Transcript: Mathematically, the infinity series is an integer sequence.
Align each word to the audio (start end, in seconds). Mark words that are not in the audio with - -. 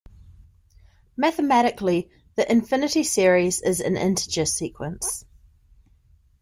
Mathematically, 1.15 2.09
the 2.33 2.51
infinity 2.51 3.03
series 3.03 3.61
is 3.61 3.81
an 3.81 3.97
integer 3.97 4.45
sequence. 4.47 5.25